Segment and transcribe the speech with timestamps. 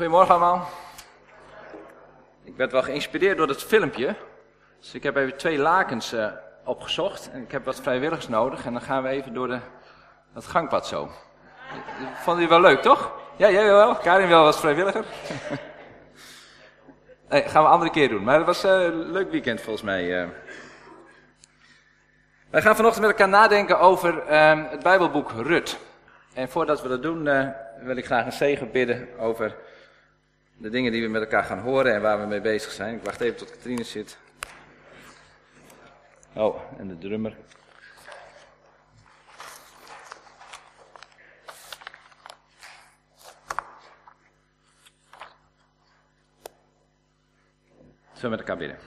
[0.00, 0.68] Goedemorgen allemaal.
[2.44, 4.14] Ik werd wel geïnspireerd door het filmpje.
[4.78, 6.26] Dus ik heb even twee lakens uh,
[6.64, 7.30] opgezocht.
[7.32, 8.64] En ik heb wat vrijwilligers nodig.
[8.64, 9.58] En dan gaan we even door de,
[10.34, 11.10] dat gangpad zo.
[12.14, 13.12] Vond jullie wel leuk, toch?
[13.36, 13.94] Ja, jij wel.
[13.94, 15.04] Karin wel was vrijwilliger.
[17.28, 18.24] gaan we een andere keer doen.
[18.24, 20.22] Maar het was uh, een leuk weekend volgens mij.
[20.22, 20.28] Uh.
[22.50, 25.78] Wij gaan vanochtend met elkaar nadenken over uh, het Bijbelboek Rut.
[26.34, 27.24] En voordat we dat doen,
[27.80, 29.56] wil ik graag een zegen bidden over
[30.60, 32.94] de dingen die we met elkaar gaan horen en waar we mee bezig zijn.
[32.94, 34.18] Ik wacht even tot Katrine zit.
[36.34, 37.36] Oh, en de drummer.
[48.12, 48.78] Zullen we met elkaar bidden.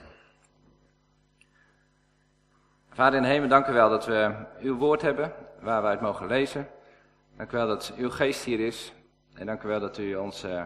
[2.89, 6.01] Vader in de hemel, dank u wel dat we uw woord hebben, waar we uit
[6.01, 6.69] mogen lezen.
[7.37, 8.93] Dank u wel dat uw geest hier is.
[9.33, 10.63] En dank u wel dat u ons uh,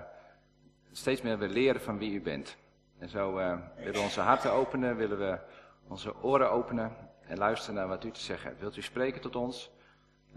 [0.92, 2.58] steeds meer wil leren van wie u bent.
[2.98, 5.40] En zo uh, willen we onze harten openen, willen we
[5.88, 6.96] onze oren openen
[7.28, 8.62] en luisteren naar wat u te zeggen hebt.
[8.62, 9.72] Wilt u spreken tot ons?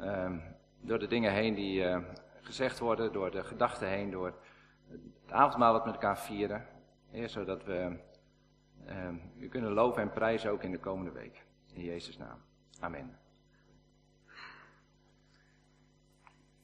[0.01, 0.31] Uh,
[0.81, 1.99] door de dingen heen die uh,
[2.41, 4.35] gezegd worden, door de gedachten heen, door
[4.89, 6.67] het avondmaal wat met elkaar vieren.
[7.25, 7.97] Zodat we
[8.87, 11.45] ehm, u kunnen loven en prijzen ook in de komende week.
[11.73, 12.39] In Jezus' naam.
[12.81, 13.19] Amen.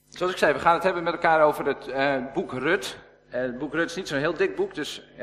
[0.09, 2.99] Zoals ik zei, we gaan het hebben met elkaar over het uh, boek Rut.
[3.37, 5.23] Uh, het boek Rut is niet zo'n heel dik boek, dus uh,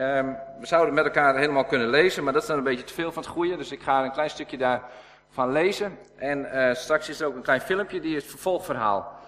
[0.60, 3.12] we zouden met elkaar helemaal kunnen lezen, maar dat is dan een beetje te veel
[3.12, 3.58] van het goede.
[3.58, 5.98] Dus ik ga een klein stukje daarvan lezen.
[6.16, 9.22] En eh, straks is er ook een klein filmpje die het vervolgverhaal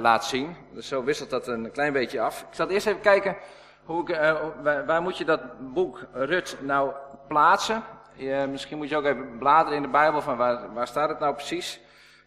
[0.00, 0.56] laat zien.
[0.72, 2.40] Dus zo wisselt dat een klein beetje af.
[2.40, 3.36] Ik zal eerst even kijken,
[3.84, 4.16] hoe ik,
[4.62, 5.40] waar, waar, moet je dat
[5.74, 6.92] boek Rut nou
[7.28, 7.82] plaatsen?
[8.50, 11.34] misschien moet je ook even bladeren in de Bijbel van waar, waar staat het nou
[11.34, 11.80] precies.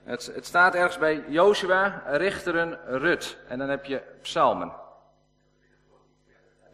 [0.04, 3.38] Het, het staat ergens bij Joshua, Richteren, Rut.
[3.48, 4.88] En dan heb je psalmen.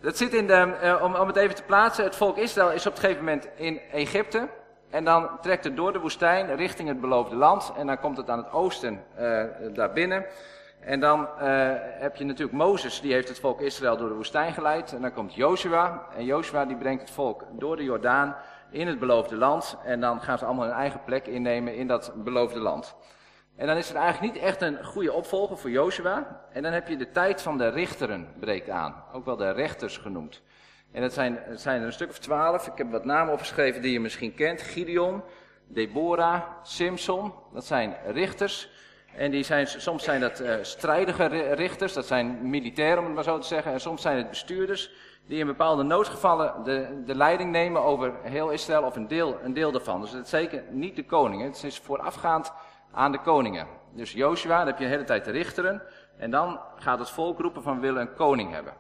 [0.06, 2.86] Dat zit in de, uh, om, om het even te plaatsen, het volk Israël is
[2.86, 4.48] op een gegeven moment in Egypte.
[4.89, 7.73] En dan trekt het door de woestijn richting het beloofde land.
[7.77, 9.43] En dan komt het aan het oosten uh,
[9.73, 10.26] daar binnen.
[10.80, 11.27] En dan uh,
[11.77, 14.93] heb je natuurlijk Mozes, die heeft het volk Israël door de woestijn geleid.
[14.93, 16.05] En dan komt Joshua.
[16.17, 18.36] En Joshua die brengt het volk door de Jordaan
[18.70, 19.77] in het beloofde land.
[19.86, 22.95] En dan gaan ze allemaal hun eigen plek innemen in dat beloofde land.
[23.55, 26.42] En dan is er eigenlijk niet echt een goede opvolger voor Joshua.
[26.52, 29.04] En dan heb je de tijd van de richteren breekt aan.
[29.14, 30.42] Ook wel de rechters genoemd.
[30.92, 32.67] En dat zijn, zijn er een stuk of twaalf.
[32.67, 34.61] Ik heb wat namen opgeschreven die je misschien kent.
[34.61, 35.23] Gideon,
[35.67, 37.33] Deborah, Simson.
[37.54, 38.70] Dat zijn richters.
[39.16, 41.93] En die zijn, soms zijn dat uh, strijdige richters.
[41.93, 43.72] Dat zijn militairen om het maar zo te zeggen.
[43.72, 44.92] En soms zijn het bestuurders.
[45.27, 49.54] Die in bepaalde noodgevallen de, de leiding nemen over heel Israël of een deel, een
[49.54, 50.02] deel daarvan.
[50.02, 51.45] Dus het is zeker niet de koningen.
[51.45, 52.52] Het is voorafgaand
[52.95, 53.67] aan de koningen.
[53.92, 55.82] Dus Joshua, dan heb je de hele tijd de richteren.
[56.17, 58.73] En dan gaat het volk roepen van willen een koning hebben.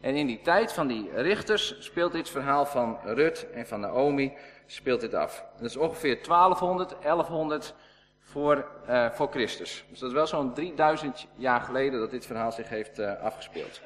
[0.00, 4.32] En in die tijd van die richters speelt dit verhaal van Rut en van Naomi
[4.66, 5.44] speelt dit af.
[5.56, 7.74] Dat is ongeveer 1200, 1100
[8.20, 9.84] voor, uh, voor Christus.
[9.90, 13.80] Dus dat is wel zo'n 3000 jaar geleden dat dit verhaal zich heeft uh, afgespeeld.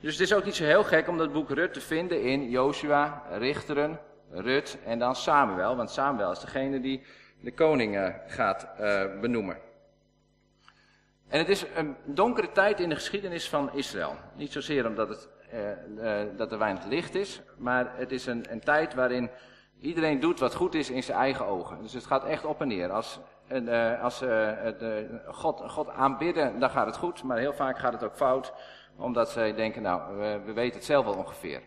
[0.00, 2.50] Dus het is ook niet zo heel gek om dat boek Rut te vinden in
[2.50, 4.00] Joshua, Richteren,
[4.30, 5.76] Rut en dan Samuel.
[5.76, 7.02] Want Samuel is degene die
[7.46, 9.56] de koning gaat uh, benoemen.
[11.28, 14.14] En het is een donkere tijd in de geschiedenis van Israël.
[14.34, 15.28] Niet zozeer omdat het,
[15.98, 19.30] uh, dat er weinig licht is, maar het is een, een, tijd waarin
[19.80, 21.82] iedereen doet wat goed is in zijn eigen ogen.
[21.82, 22.90] Dus het gaat echt op en neer.
[22.90, 23.20] Als,
[24.02, 24.24] als
[25.26, 28.52] God, God aanbidden, dan gaat het goed, maar heel vaak gaat het ook fout,
[28.96, 31.62] omdat zij denken, nou, we, we weten het zelf wel ongeveer.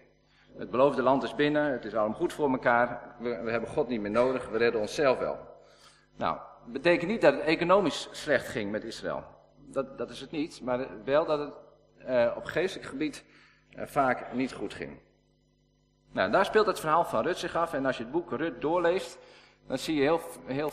[0.57, 3.88] Het beloofde land is binnen, het is allemaal goed voor elkaar, we, we hebben God
[3.88, 5.49] niet meer nodig, we redden onszelf wel.
[6.19, 9.24] Nou, betekent niet dat het economisch slecht ging met Israël.
[9.56, 11.53] Dat, dat is het niet, maar wel dat het
[12.09, 13.24] uh, op geestelijk gebied
[13.78, 15.00] uh, vaak niet goed ging.
[16.12, 17.74] Nou, daar speelt het verhaal van Rut zich af.
[17.74, 19.18] En als je het boek Rut doorleest,
[19.68, 20.72] dan zie je heel, heel,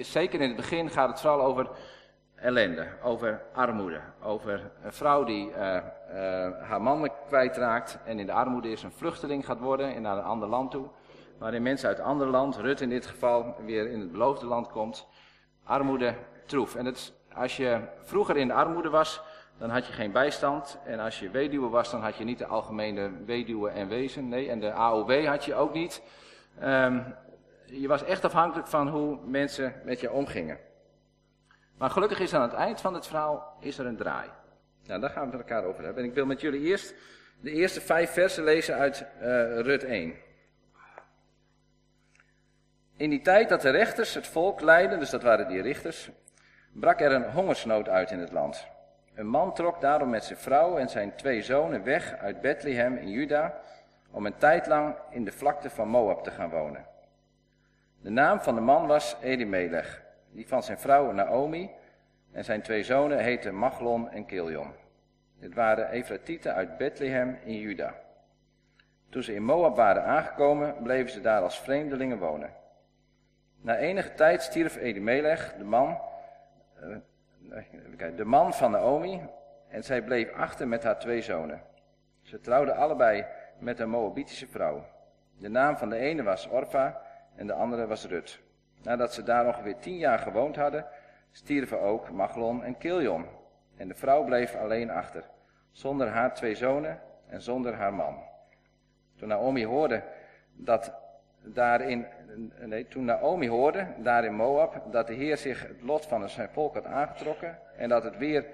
[0.00, 1.68] zeker in het begin gaat het vooral over
[2.34, 4.00] ellende, over armoede.
[4.22, 5.52] Over een vrouw die
[6.62, 10.24] haar man kwijtraakt en in de armoede is een vluchteling gaat worden en naar een
[10.24, 10.88] ander land toe
[11.42, 15.06] waarin mensen uit ander land, Rut in dit geval, weer in het beloofde land komt.
[15.64, 16.14] Armoede
[16.46, 16.74] troef.
[16.74, 19.22] En het, als je vroeger in de armoede was,
[19.58, 20.78] dan had je geen bijstand.
[20.84, 24.28] En als je weduwe was, dan had je niet de algemene weduwe en wezen.
[24.28, 26.02] Nee, en de AOW had je ook niet.
[26.62, 27.14] Um,
[27.64, 30.58] je was echt afhankelijk van hoe mensen met je omgingen.
[31.78, 34.28] Maar gelukkig is aan het eind van het verhaal is er een draai.
[34.86, 36.02] Nou, daar gaan we het met elkaar over hebben.
[36.02, 36.94] En ik wil met jullie eerst
[37.40, 40.14] de eerste vijf versen lezen uit uh, Rut 1.
[43.02, 46.10] In die tijd dat de rechters het volk leidden, dus dat waren die richters,
[46.72, 48.66] brak er een hongersnood uit in het land.
[49.14, 53.08] Een man trok daarom met zijn vrouw en zijn twee zonen weg uit Bethlehem in
[53.08, 53.60] Juda
[54.10, 56.86] om een tijd lang in de vlakte van Moab te gaan wonen.
[58.00, 61.70] De naam van de man was Elimelech, die van zijn vrouw Naomi
[62.32, 64.72] en zijn twee zonen heten Machlon en Kiljon.
[65.40, 67.94] Dit waren Efratieten uit Bethlehem in Juda.
[69.10, 72.60] Toen ze in Moab waren aangekomen, bleven ze daar als vreemdelingen wonen.
[73.62, 76.00] Na enige tijd stierf Elimelech, de man,
[76.80, 79.28] uh, de man van Naomi,
[79.68, 81.62] en zij bleef achter met haar twee zonen.
[82.22, 83.26] Ze trouwden allebei
[83.58, 84.86] met een Moabitische vrouw.
[85.38, 87.02] De naam van de ene was Orfa
[87.34, 88.40] en de andere was Rut.
[88.82, 90.86] Nadat ze daar ongeveer tien jaar gewoond hadden,
[91.30, 93.26] stierven ook Machlon en Kiljon.
[93.76, 95.24] En de vrouw bleef alleen achter,
[95.70, 98.22] zonder haar twee zonen en zonder haar man.
[99.16, 100.02] Toen Naomi hoorde
[100.52, 100.92] dat
[101.42, 102.06] daarin,
[102.60, 106.48] nee, toen Naomi hoorde, daar in Moab, dat de Heer zich het lot van zijn
[106.48, 108.46] volk had aangetrokken en dat het weer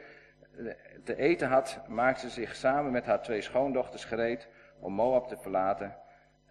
[1.05, 4.49] te eten had, maakte ze zich samen met haar twee schoondochters gereed
[4.81, 5.97] om Moab te verlaten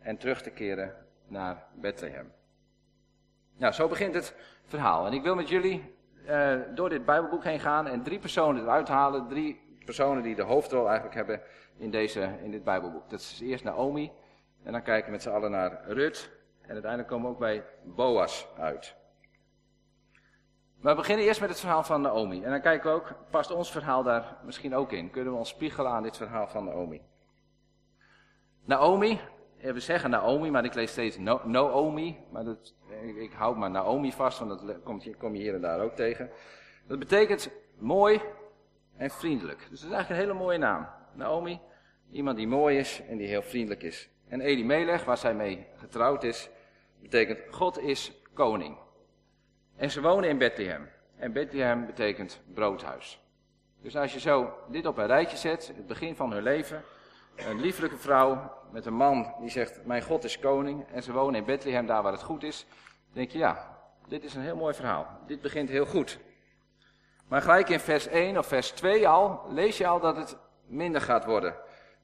[0.02, 0.94] en terug te keren
[1.28, 2.32] naar Bethlehem.
[3.58, 4.36] Nou, zo begint het
[4.66, 5.06] verhaal.
[5.06, 5.96] En ik wil met jullie
[6.28, 9.28] uh, door dit Bijbelboek heen gaan en drie personen eruit halen.
[9.28, 11.42] Drie personen die de hoofdrol eigenlijk hebben
[11.78, 13.10] in, deze, in dit Bijbelboek.
[13.10, 14.12] Dat is eerst Naomi.
[14.64, 16.37] En dan kijken we met z'n allen naar Rut.
[16.68, 18.96] En uiteindelijk komen we ook bij Boas uit.
[20.82, 22.44] Maar we beginnen eerst met het verhaal van Naomi.
[22.44, 25.10] En dan kijken we ook, past ons verhaal daar misschien ook in?
[25.10, 27.02] Kunnen we ons spiegelen aan dit verhaal van Naomi?
[28.66, 29.20] Naomi,
[29.58, 32.18] we zeggen Naomi, maar ik lees steeds no Naomi.
[32.32, 32.74] Maar dat,
[33.16, 35.96] ik, hou maar Naomi vast, want dat kom je, kom je hier en daar ook
[35.96, 36.30] tegen.
[36.88, 38.22] Dat betekent mooi
[38.98, 39.68] en vriendelijk.
[39.70, 40.88] Dus dat is eigenlijk een hele mooie naam.
[41.14, 41.60] Naomi,
[42.12, 44.10] iemand die mooi is en die heel vriendelijk is.
[44.28, 46.50] En Elimelech, waar zij mee getrouwd is,
[47.02, 48.78] betekent God is koning.
[49.76, 50.90] En ze wonen in Bethlehem.
[51.18, 53.22] En Bethlehem betekent broodhuis.
[53.82, 56.84] Dus als je zo dit op een rijtje zet, het begin van hun leven,
[57.36, 61.40] een lieflijke vrouw met een man die zegt, mijn God is koning, en ze wonen
[61.40, 62.66] in Bethlehem, daar waar het goed is,
[63.14, 63.78] denk je, ja,
[64.08, 65.08] dit is een heel mooi verhaal.
[65.28, 66.20] Dit begint heel goed.
[67.28, 71.02] Maar gelijk in vers 1 of vers 2 al, lees je al dat het minder
[71.02, 71.56] gaat worden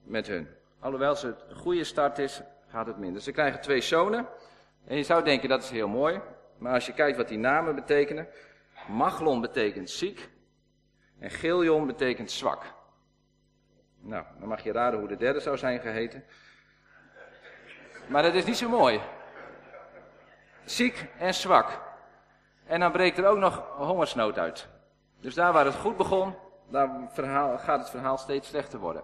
[0.04, 0.48] met hun.
[0.80, 3.22] Alhoewel ze het goede start is, gaat het minder.
[3.22, 4.28] Ze krijgen twee zonen.
[4.86, 6.22] En je zou denken dat is heel mooi.
[6.58, 8.28] Maar als je kijkt wat die namen betekenen.
[8.88, 10.30] Machlon betekent ziek.
[11.20, 12.64] En Giljon betekent zwak.
[14.00, 16.24] Nou, dan mag je raden hoe de derde zou zijn geheten.
[18.08, 19.02] Maar dat is niet zo mooi.
[20.66, 21.82] Ziek en zwak.
[22.66, 24.68] En dan breekt er ook nog hongersnood uit.
[25.20, 26.36] Dus daar waar het goed begon,
[26.70, 26.90] daar
[27.58, 29.04] gaat het verhaal steeds slechter worden.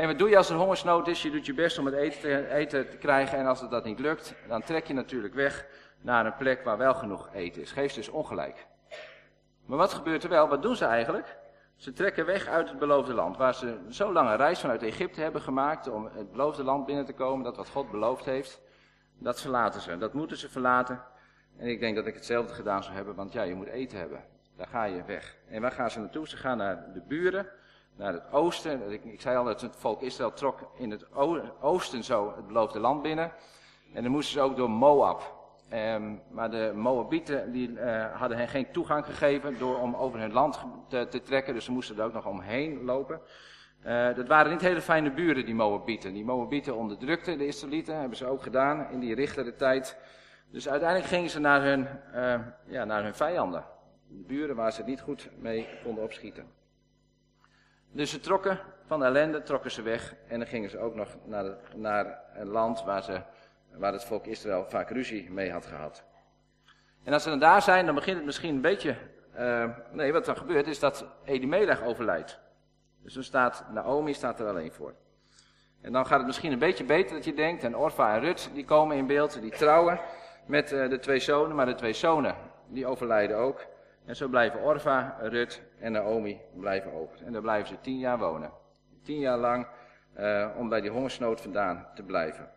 [0.00, 1.22] En wat doe je als er hongersnood is?
[1.22, 3.38] Je doet je best om het eten te, eten te krijgen.
[3.38, 5.66] En als het dat niet lukt, dan trek je natuurlijk weg
[6.00, 7.72] naar een plek waar wel genoeg eten is.
[7.72, 8.66] Geef dus ongelijk.
[9.66, 10.48] Maar wat gebeurt er wel?
[10.48, 11.36] Wat doen ze eigenlijk?
[11.76, 15.40] Ze trekken weg uit het beloofde land, waar ze zo lange reis vanuit Egypte hebben
[15.40, 18.60] gemaakt om het beloofde land binnen te komen, dat wat God beloofd heeft.
[19.18, 21.02] Dat verlaten ze, dat moeten ze verlaten.
[21.56, 24.24] En ik denk dat ik hetzelfde gedaan zou hebben, want ja, je moet eten hebben.
[24.56, 25.36] Daar ga je weg.
[25.48, 26.28] En waar gaan ze naartoe?
[26.28, 27.46] Ze gaan naar de buren,
[28.00, 28.92] naar het oosten.
[28.92, 31.06] Ik, ik zei al dat het volk Israël trok in het
[31.60, 33.32] oosten zo het beloofde land binnen.
[33.94, 35.38] En dan moesten ze ook door Moab.
[35.72, 40.32] Um, maar de Moabieten die, uh, hadden hen geen toegang gegeven door om over hun
[40.32, 41.54] land te, te trekken.
[41.54, 43.20] Dus ze moesten er ook nog omheen lopen.
[43.86, 46.12] Uh, dat waren niet hele fijne buren, die Moabieten.
[46.12, 49.98] Die Moabieten onderdrukten de Israëlieten, hebben ze ook gedaan in die richtere tijd.
[50.50, 53.64] Dus uiteindelijk gingen ze naar hun, uh, ja, naar hun vijanden.
[54.08, 56.59] De buren waar ze niet goed mee konden opschieten.
[57.92, 60.14] Dus ze trokken van de ellende, trokken ze weg.
[60.28, 63.20] En dan gingen ze ook nog naar, naar een land waar, ze,
[63.72, 66.04] waar het volk Israël vaak ruzie mee had gehad.
[67.04, 68.96] En als ze dan daar zijn, dan begint het misschien een beetje...
[69.38, 72.38] Uh, nee, wat dan gebeurt is dat Elimelech overlijdt.
[73.02, 74.94] Dus dan staat Naomi staat er alleen voor.
[75.80, 77.64] En dan gaat het misschien een beetje beter dat je denkt.
[77.64, 80.00] En Orfa en Rut, die komen in beeld, die trouwen
[80.46, 81.56] met uh, de twee zonen.
[81.56, 82.34] Maar de twee zonen,
[82.68, 83.66] die overlijden ook.
[84.04, 87.22] En zo blijven Orfa, Rut en Naomi blijven over.
[87.24, 88.52] En daar blijven ze tien jaar wonen.
[89.02, 89.66] Tien jaar lang
[90.18, 92.50] uh, om bij die hongersnood vandaan te blijven.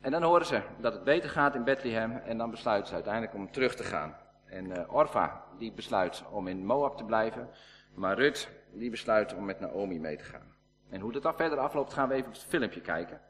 [0.00, 3.34] En dan horen ze dat het beter gaat in Bethlehem en dan besluiten ze uiteindelijk
[3.34, 4.16] om terug te gaan.
[4.44, 7.48] En uh, Orfa die besluit om in Moab te blijven,
[7.94, 10.54] maar Rut die besluit om met Naomi mee te gaan.
[10.88, 13.20] En hoe dat dan verder afloopt gaan we even op het filmpje kijken.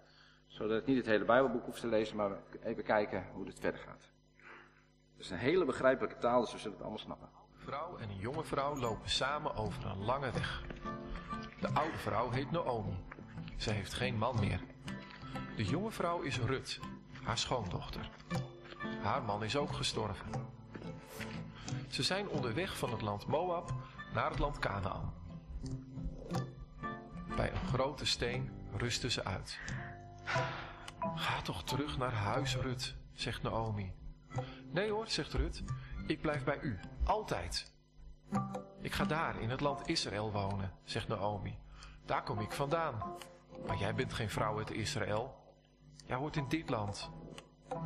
[0.47, 2.31] Zodat ik niet het hele Bijbelboek hoef te lezen, maar
[2.63, 4.08] even kijken hoe het verder gaat.
[5.19, 7.29] Het is een hele begrijpelijke taal, dus we zullen het allemaal snappen.
[7.53, 10.63] Een vrouw en een jonge vrouw lopen samen over een lange weg.
[11.61, 12.97] De oude vrouw heet Naomi.
[13.57, 14.61] Zij heeft geen man meer.
[15.57, 16.81] De jonge vrouw is Rut,
[17.23, 18.11] haar schoondochter.
[19.03, 20.27] Haar man is ook gestorven.
[21.89, 23.73] Ze zijn onderweg van het land Moab
[24.15, 25.15] naar het land Canaan.
[27.37, 29.59] Bij een grote steen rusten ze uit.
[31.15, 33.98] Ga toch terug naar huis, Rut, zegt Naomi.
[34.71, 35.63] Nee hoor, zegt Rut,
[36.07, 37.73] ik blijf bij u, altijd.
[38.81, 41.59] Ik ga daar in het land Israël wonen, zegt Naomi.
[42.05, 43.17] Daar kom ik vandaan.
[43.67, 45.37] Maar jij bent geen vrouw uit Israël.
[46.07, 47.11] Jij hoort in dit land.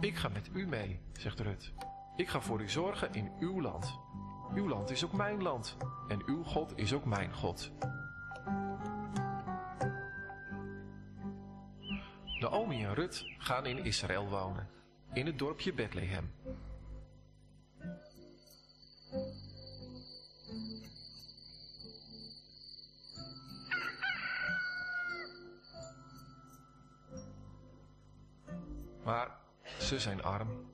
[0.00, 1.73] Ik ga met u mee, zegt Rut.
[2.16, 3.99] Ik ga voor u zorgen in uw land.
[4.54, 5.76] Uw land is ook mijn land.
[6.09, 7.73] En uw God is ook mijn God.
[12.40, 14.68] Naomi en Rut gaan in Israël wonen,
[15.12, 16.33] in het dorpje Bethlehem.
[29.04, 29.31] Maar
[29.78, 30.71] ze zijn arm.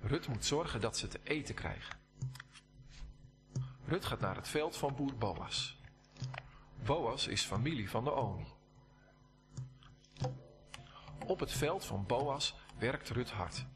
[0.00, 1.96] Rut moet zorgen dat ze te eten krijgen.
[3.86, 5.82] Rut gaat naar het veld van boer Boas.
[6.84, 8.46] Boas is familie van Naomi.
[11.26, 13.66] Op het veld van Boas werkt Rut hard.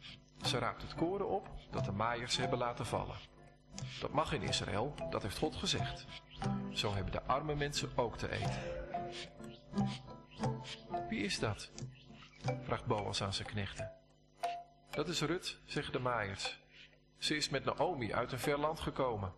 [0.42, 3.16] Ze raakt het koren op dat de maaiers hebben laten vallen.
[4.00, 6.06] Dat mag in Israël, dat heeft God gezegd.
[6.72, 8.62] Zo hebben de arme mensen ook te eten.
[11.08, 11.70] Wie is dat?
[12.62, 13.92] vraagt Boas aan zijn knechten.
[14.90, 16.60] Dat is Rut, zeggen de maaiers.
[17.18, 19.32] Ze is met Naomi uit een ver land gekomen.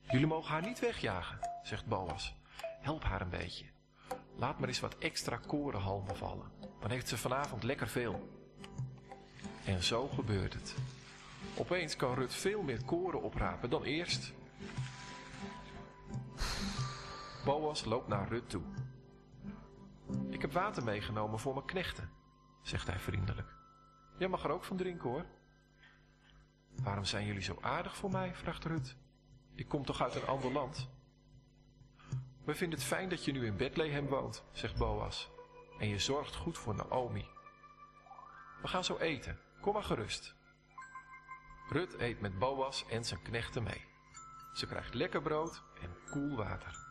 [0.00, 2.34] Jullie mogen haar niet wegjagen, zegt Boas.
[2.84, 3.64] Help haar een beetje.
[4.36, 6.50] Laat maar eens wat extra korenhalmen vallen.
[6.80, 8.28] Dan heeft ze vanavond lekker veel.
[9.64, 10.74] En zo gebeurt het.
[11.56, 14.32] Opeens kan Rut veel meer koren oprapen dan eerst.
[17.44, 18.62] Boas loopt naar Rut toe.
[20.28, 22.10] Ik heb water meegenomen voor mijn knechten,
[22.62, 23.54] zegt hij vriendelijk.
[24.18, 25.26] Jij mag er ook van drinken hoor.
[26.82, 28.34] Waarom zijn jullie zo aardig voor mij?
[28.34, 28.96] vraagt Rut.
[29.54, 30.88] Ik kom toch uit een ander land?
[32.44, 35.30] We vinden het fijn dat je nu in Bethlehem woont, zegt Boas.
[35.78, 37.28] En je zorgt goed voor Naomi.
[38.62, 39.38] We gaan zo eten.
[39.60, 40.34] Kom maar gerust.
[41.68, 43.84] Rut eet met Boas en zijn knechten mee.
[44.54, 46.82] Ze krijgt lekker brood en koel water.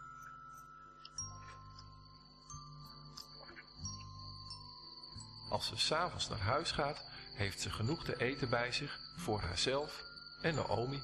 [5.50, 7.06] Als ze s'avonds naar huis gaat,
[7.36, 10.04] heeft ze genoeg te eten bij zich voor haarzelf
[10.42, 11.02] en Naomi.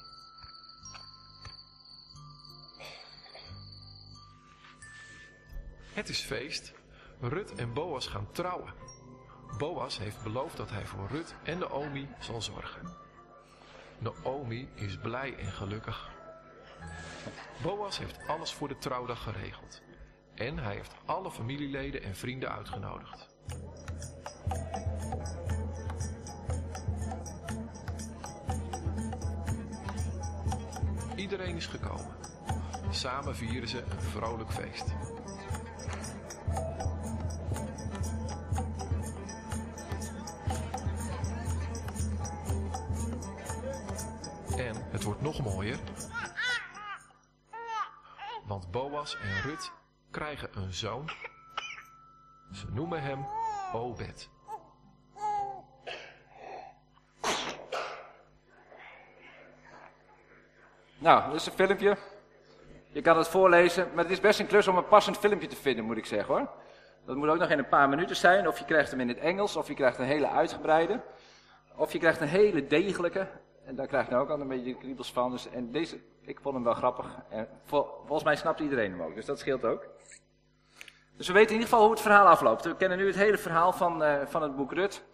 [6.00, 6.72] Het is feest.
[7.20, 8.72] Rut en Boas gaan trouwen.
[9.58, 12.96] Boas heeft beloofd dat hij voor Rut en Naomi zal zorgen.
[13.98, 16.10] Naomi is blij en gelukkig.
[17.62, 19.82] Boas heeft alles voor de trouwdag geregeld.
[20.34, 23.28] En hij heeft alle familieleden en vrienden uitgenodigd.
[31.16, 32.16] Iedereen is gekomen.
[32.90, 34.86] Samen vieren ze een vrolijk feest.
[45.10, 45.78] Wordt nog mooier.
[48.46, 49.72] Want Boas en Rut
[50.10, 51.10] krijgen een zoon.
[52.52, 53.26] Ze noemen hem
[53.72, 54.28] Obed.
[60.98, 61.96] Nou, dit is een filmpje.
[62.88, 65.56] Je kan het voorlezen, maar het is best een klus om een passend filmpje te
[65.56, 66.48] vinden, moet ik zeggen hoor.
[67.06, 69.18] Dat moet ook nog in een paar minuten zijn, of je krijgt hem in het
[69.18, 71.02] Engels, of je krijgt een hele uitgebreide.
[71.76, 73.28] Of je krijgt een hele degelijke,
[73.70, 75.30] en daar krijg je nou ook al een beetje kriebels van.
[75.30, 77.18] Dus, en deze, ik vond hem wel grappig.
[77.28, 79.86] En vol, volgens mij snapt iedereen hem ook, dus dat scheelt ook.
[81.16, 82.64] Dus we weten in ieder geval hoe het verhaal afloopt.
[82.64, 85.04] We kennen nu het hele verhaal van, uh, van het boek Rut.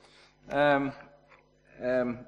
[0.52, 0.92] Um,
[1.82, 2.26] um,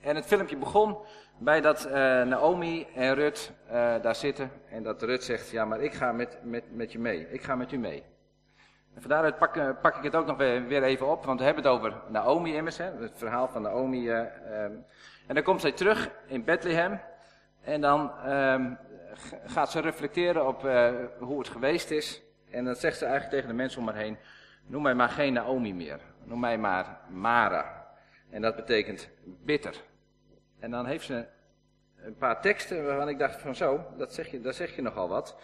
[0.00, 0.96] en het filmpje begon
[1.38, 1.92] bij dat uh,
[2.22, 4.50] Naomi en Rut uh, daar zitten.
[4.70, 7.30] En dat Rut zegt, ja maar ik ga met, met, met je mee.
[7.30, 8.04] Ik ga met u mee.
[8.98, 11.24] En vandaaruit pak, uh, pak ik het ook nog weer, even op.
[11.24, 12.78] Want we hebben het over Naomi immers.
[12.78, 14.10] Hè, het verhaal van Naomi.
[14.10, 14.84] Um,
[15.26, 17.00] en dan komt zij terug in Bethlehem.
[17.60, 18.78] En dan um,
[19.44, 20.62] gaat ze reflecteren op
[21.18, 22.22] hoe het geweest is.
[22.50, 24.18] En dan zegt ze eigenlijk tegen de mensen om haar heen.
[24.66, 26.00] Noem mij maar geen Naomi meer.
[26.24, 27.86] Noem mij maar Mara.
[28.30, 29.82] En dat betekent bitter.
[30.58, 31.26] En dan heeft ze
[31.96, 35.08] een paar teksten waarvan ik dacht van zo, dat zeg je, daar zeg je nogal
[35.08, 35.38] wat.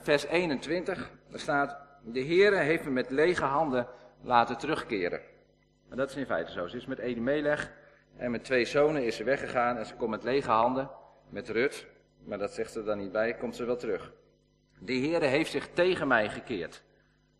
[0.00, 3.86] Vers 21, daar staat, de Heere heeft me met lege handen
[4.22, 5.20] laten terugkeren.
[5.88, 6.66] En dat is in feite zo.
[6.66, 7.72] Ze is met Elimelech
[8.16, 10.90] en met twee zonen is ze weggegaan en ze komt met lege handen,
[11.28, 11.86] met Rut,
[12.24, 14.12] maar dat zegt ze dan niet bij, komt ze wel terug.
[14.78, 16.82] De Heere heeft zich tegen mij gekeerd.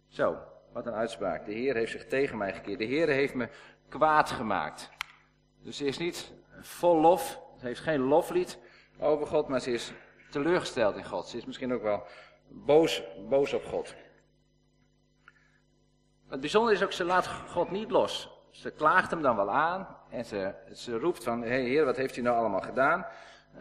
[0.08, 0.38] Zo,
[0.72, 1.46] Wat een uitspraak.
[1.46, 2.78] De Heer heeft zich tegen mij gekeerd.
[2.78, 3.48] De Heer heeft me
[3.88, 4.90] kwaad gemaakt.
[5.62, 7.40] Dus ze is niet vol lof.
[7.60, 8.58] Ze heeft geen loflied
[8.98, 9.92] over God, maar ze is
[10.30, 11.26] teleurgesteld in God.
[11.26, 12.02] Ze is misschien ook wel
[12.48, 13.94] boos, boos op God.
[16.28, 18.30] Het bijzondere is ook, ze laat God niet los.
[18.50, 21.96] Ze klaagt hem dan wel aan en ze, ze roept van, hé hey, heer, wat
[21.96, 23.06] heeft u nou allemaal gedaan?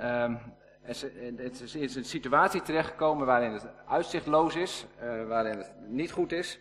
[0.01, 0.39] Um,
[0.81, 5.73] en ze, het is in een situatie terechtgekomen waarin het uitzichtloos is, uh, waarin het
[5.87, 6.59] niet goed is.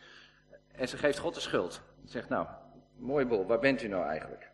[0.72, 1.72] En ze geeft God de schuld.
[2.04, 2.46] Ze zegt, nou,
[2.96, 4.50] mooi bol, waar bent u nou eigenlijk?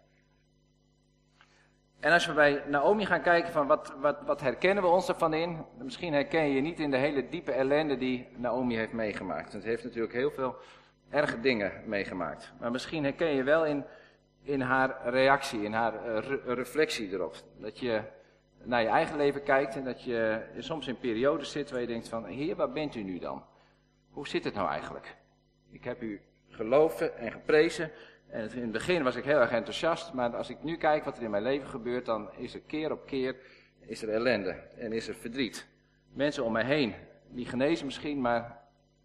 [2.00, 5.34] En als we bij Naomi gaan kijken van wat, wat, wat herkennen we ons ervan
[5.34, 9.52] in, misschien herken je niet in de hele diepe ellende die Naomi heeft meegemaakt.
[9.52, 10.56] Het heeft natuurlijk heel veel
[11.12, 12.52] erge dingen meegemaakt.
[12.60, 13.84] Maar misschien herken je wel in,
[14.42, 17.36] in haar reactie, in haar uh, reflectie erop.
[17.58, 18.00] Dat je
[18.62, 22.08] naar je eigen leven kijkt en dat je soms in periodes zit waar je denkt
[22.08, 23.44] van, heer, waar bent u nu dan?
[24.10, 25.16] Hoe zit het nou eigenlijk?
[25.70, 27.90] Ik heb u geloven en geprezen
[28.28, 31.16] en in het begin was ik heel erg enthousiast, maar als ik nu kijk wat
[31.16, 33.36] er in mijn leven gebeurt, dan is er keer op keer
[33.86, 35.66] is er ellende en is er verdriet.
[36.12, 36.94] Mensen om mij heen,
[37.28, 38.58] die genezen misschien, maar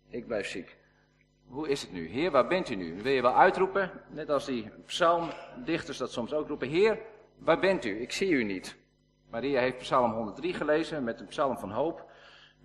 [0.10, 0.78] ik blijf ziek.
[1.48, 2.08] Hoe is het nu?
[2.08, 3.02] Heer, waar bent u nu?
[3.02, 6.68] Wil je wel uitroepen, net als die psalmdichters dat soms ook roepen.
[6.68, 7.00] Heer,
[7.38, 8.02] waar bent u?
[8.02, 8.78] Ik zie u niet.
[9.30, 12.06] Maria heeft psalm 103 gelezen met een psalm van hoop.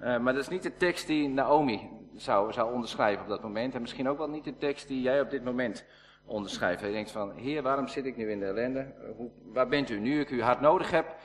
[0.00, 3.74] Uh, maar dat is niet de tekst die Naomi zou, zou onderschrijven op dat moment.
[3.74, 5.84] En misschien ook wel niet de tekst die jij op dit moment
[6.24, 6.80] onderschrijft.
[6.80, 8.94] Je denkt van, heer, waarom zit ik nu in de ellende?
[9.16, 10.00] Hoe, waar bent u?
[10.00, 11.16] Nu ik u hard nodig heb,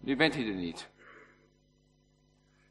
[0.00, 0.90] nu bent u er niet.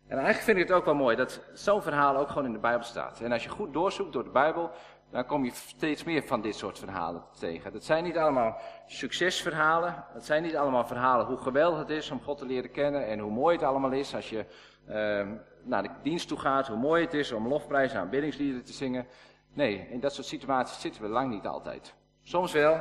[0.10, 2.60] En eigenlijk vind ik het ook wel mooi dat zo'n verhaal ook gewoon in de
[2.60, 3.22] Bijbel staat.
[3.22, 4.72] En als je goed doorzoekt door de Bijbel,
[5.12, 7.72] dan kom je steeds meer van dit soort verhalen tegen.
[7.72, 10.06] Dat zijn niet allemaal succesverhalen.
[10.14, 13.20] Dat zijn niet allemaal verhalen hoe geweldig het is om God te leren kennen en
[13.20, 14.46] hoe mooi het allemaal is als je
[14.88, 15.28] uh,
[15.64, 19.08] naar de dienst toe gaat, hoe mooi het is om lofprijzen en aanbiddingsliederen te zingen.
[19.54, 21.96] Nee, in dat soort situaties zitten we lang niet altijd.
[22.24, 22.80] Soms wel,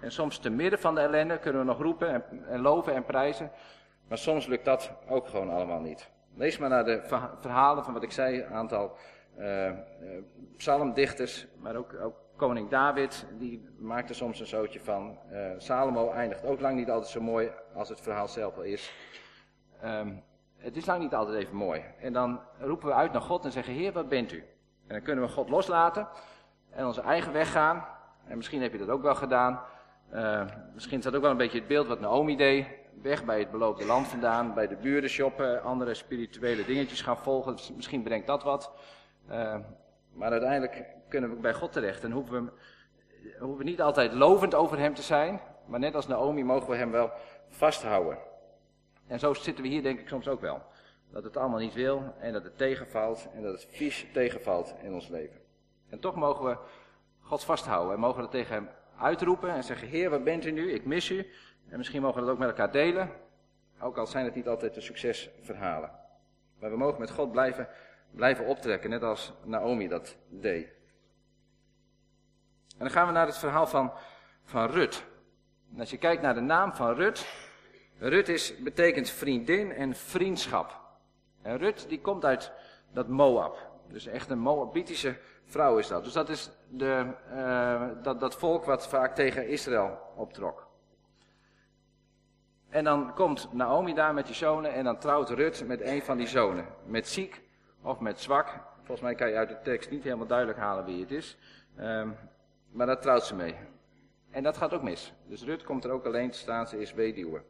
[0.00, 3.04] en soms te midden van de ellende kunnen we nog roepen en, en loven en
[3.04, 3.50] prijzen.
[4.08, 6.10] Maar soms lukt dat ook gewoon allemaal niet.
[6.34, 7.00] Lees maar naar de
[7.40, 8.96] verhalen van wat ik zei, een aantal
[9.38, 9.70] uh,
[10.56, 15.18] psalmdichters, maar ook, ook, koning David, die maakte soms een zootje van.
[15.32, 18.92] Uh, Salomo eindigt ook lang niet altijd zo mooi als het verhaal zelf al is.
[19.84, 20.22] Um,
[20.56, 21.84] het is lang niet altijd even mooi.
[21.98, 24.38] En dan roepen we uit naar God en zeggen, Heer, wat bent u?
[24.86, 26.08] En dan kunnen we God loslaten
[26.70, 27.86] en onze eigen weg gaan.
[28.26, 29.60] En misschien heb je dat ook wel gedaan.
[30.14, 32.66] Uh, misschien is dat ook wel een beetje het beeld wat Naomi deed.
[33.02, 37.56] Weg bij het beloofde land vandaan, bij de buren shoppen, andere spirituele dingetjes gaan volgen.
[37.76, 38.72] Misschien brengt dat wat.
[39.30, 39.56] Uh,
[40.12, 42.52] maar uiteindelijk kunnen we bij God terecht en hoeven
[43.38, 45.40] we, we niet altijd lovend over hem te zijn.
[45.66, 47.10] Maar net als Naomi mogen we hem wel
[47.48, 48.18] vasthouden.
[49.06, 50.62] En zo zitten we hier denk ik soms ook wel.
[51.10, 54.94] Dat het allemaal niet wil en dat het tegenvalt en dat het vies tegenvalt in
[54.94, 55.40] ons leven.
[55.88, 56.56] En toch mogen we
[57.20, 60.72] God vasthouden en mogen we tegen hem uitroepen en zeggen, Heer, waar bent u nu?
[60.72, 61.26] Ik mis u.
[61.72, 63.10] En misschien mogen we dat ook met elkaar delen.
[63.80, 65.90] Ook al zijn het niet altijd de succesverhalen.
[66.58, 67.68] Maar we mogen met God blijven,
[68.10, 70.66] blijven optrekken, net als Naomi dat deed.
[72.68, 73.92] En dan gaan we naar het verhaal van,
[74.44, 75.04] van Rut.
[75.74, 77.26] En als je kijkt naar de naam van Rut,
[77.98, 80.80] Rut is, betekent vriendin en vriendschap.
[81.42, 82.52] En Rut die komt uit
[82.92, 83.70] dat Moab.
[83.88, 86.04] Dus echt een Moabitische vrouw is dat.
[86.04, 90.70] Dus dat is de, uh, dat, dat volk wat vaak tegen Israël optrok.
[92.72, 96.16] En dan komt Naomi daar met die zonen en dan trouwt Rut met een van
[96.16, 96.66] die zonen.
[96.86, 97.42] Met ziek
[97.82, 98.60] of met zwak.
[98.76, 101.36] Volgens mij kan je uit de tekst niet helemaal duidelijk halen wie het is.
[101.80, 102.16] Um,
[102.70, 103.54] maar daar trouwt ze mee.
[104.30, 105.12] En dat gaat ook mis.
[105.26, 107.42] Dus Rut komt er ook alleen te staan, ze is weduwe.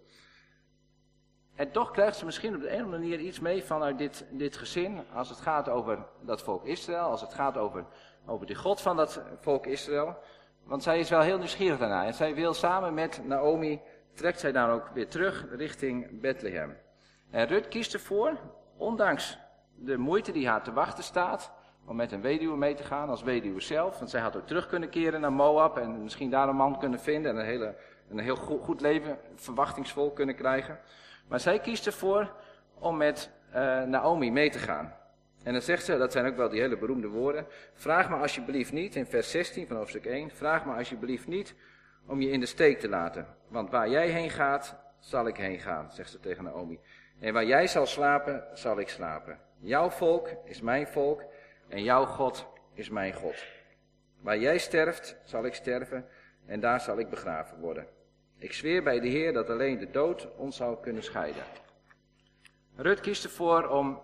[1.55, 4.27] En toch krijgt ze misschien op de een of andere manier iets mee vanuit dit,
[4.31, 5.01] dit gezin.
[5.15, 7.05] Als het gaat over dat volk Israël.
[7.05, 7.85] Als het gaat over,
[8.27, 10.17] over de God van dat volk Israël.
[10.65, 12.05] Want zij is wel heel nieuwsgierig daarna.
[12.05, 13.81] En zij wil samen met Naomi,
[14.15, 16.77] trekt zij dan ook weer terug richting Bethlehem.
[17.31, 18.39] En Rut kiest ervoor,
[18.77, 19.39] ondanks
[19.75, 21.53] de moeite die haar te wachten staat,
[21.85, 23.99] om met een weduwe mee te gaan als weduwe zelf.
[23.99, 27.01] Want zij had ook terug kunnen keren naar Moab en misschien daar een man kunnen
[27.01, 27.75] vinden en een, hele,
[28.09, 30.79] een heel goed leven, verwachtingsvol kunnen krijgen.
[31.29, 32.33] Maar zij kiest ervoor
[32.79, 34.95] om met uh, Naomi mee te gaan.
[35.43, 37.47] En dan zegt ze, dat zijn ook wel die hele beroemde woorden.
[37.75, 41.55] Vraag me alsjeblieft niet, in vers 16 van hoofdstuk 1, vraag me alsjeblieft niet
[42.07, 43.27] om je in de steek te laten.
[43.49, 46.81] Want waar jij heen gaat, zal ik heen gaan, zegt ze tegen Naomi.
[47.21, 49.39] En waar jij zal slapen, zal ik slapen.
[49.59, 51.25] Jouw volk is mijn volk
[51.69, 53.47] en jouw God is mijn God.
[54.21, 56.07] Waar jij sterft, zal ik sterven
[56.47, 57.87] en daar zal ik begraven worden.
[58.39, 61.43] Ik zweer bij de Heer dat alleen de dood ons zou kunnen scheiden.
[62.77, 64.01] Rut kiest ervoor om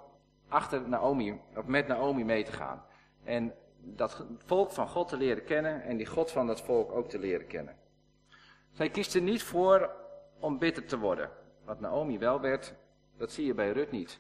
[0.49, 2.85] achter Naomi, of met Naomi mee te gaan.
[3.25, 7.09] En dat volk van God te leren kennen en die God van dat volk ook
[7.09, 7.77] te leren kennen.
[8.73, 9.91] Zij kiest er niet voor
[10.41, 11.31] om bitter te worden.
[11.65, 12.75] Wat Naomi wel werd,
[13.17, 14.19] dat zie je bij Rut niet.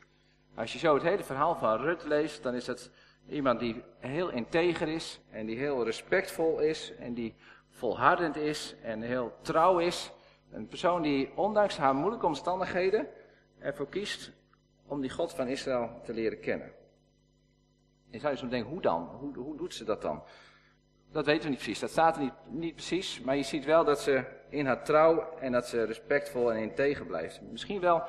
[0.54, 2.90] Als je zo het hele verhaal van Rut leest, dan is het
[3.28, 7.34] iemand die heel integer is en die heel respectvol is en die
[7.68, 10.12] volhardend is en heel trouw is.
[10.50, 13.08] Een persoon die ondanks haar moeilijke omstandigheden
[13.58, 14.32] ervoor kiest
[14.86, 16.72] om die God van Israël te leren kennen.
[18.10, 19.02] En zou je zo denken, hoe dan?
[19.02, 20.22] Hoe, hoe doet ze dat dan?
[21.12, 21.78] Dat weten we niet precies.
[21.78, 23.20] Dat staat er niet, niet precies.
[23.20, 27.06] Maar je ziet wel dat ze in haar trouw en dat ze respectvol en integer
[27.06, 27.40] blijft.
[27.40, 28.02] Misschien wel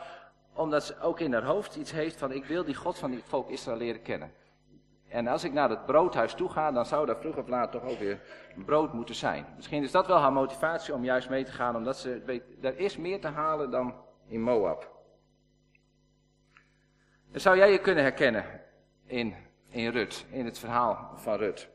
[0.54, 3.24] omdat ze ook in haar hoofd iets heeft van ik wil die God van dit
[3.26, 4.32] volk Israël leren kennen.
[5.08, 7.84] En als ik naar het broodhuis toe ga, dan zou daar vroeg of laat toch
[7.84, 8.22] ook weer
[8.66, 9.46] brood moeten zijn.
[9.56, 12.78] Misschien is dat wel haar motivatie om juist mee te gaan, omdat ze weet, er
[12.80, 13.96] is meer te halen dan
[14.28, 14.98] in Moab.
[17.32, 18.46] Dan zou jij je kunnen herkennen
[19.06, 19.36] in,
[19.70, 21.70] in Rut, in het verhaal van Rut.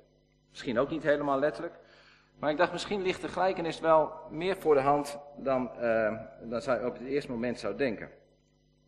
[0.50, 1.74] Misschien ook niet helemaal letterlijk.
[2.38, 6.62] Maar ik dacht, misschien ligt de gelijkenis wel meer voor de hand dan, uh, dan
[6.62, 8.10] zou op het eerste moment zou denken.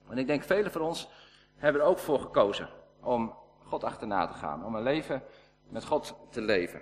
[0.08, 1.10] En ik denk, velen van ons
[1.56, 2.68] hebben er ook voor gekozen
[3.00, 4.64] om God achterna te gaan.
[4.64, 5.22] Om een leven
[5.68, 6.80] met God te leven.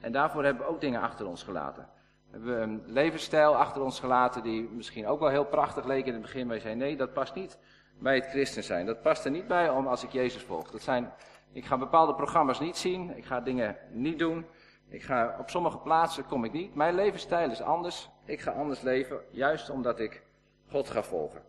[0.00, 1.88] En daarvoor hebben we ook dingen achter ons gelaten.
[2.30, 6.12] We hebben een levensstijl achter ons gelaten die misschien ook wel heel prachtig leek in
[6.12, 6.46] het begin.
[6.46, 7.58] Maar je zei, nee, dat past niet
[7.98, 8.86] bij het christen zijn.
[8.86, 10.70] Dat past er niet bij om als ik Jezus volg.
[10.70, 11.12] Dat zijn,
[11.52, 13.16] ik ga bepaalde programma's niet zien.
[13.16, 14.46] Ik ga dingen niet doen.
[14.90, 16.74] Ik ga, op sommige plaatsen kom ik niet.
[16.74, 18.10] Mijn levensstijl is anders.
[18.24, 20.22] Ik ga anders leven, juist omdat ik
[20.68, 21.42] God ga volgen.